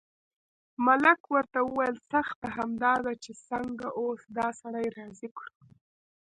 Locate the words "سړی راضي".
4.61-5.29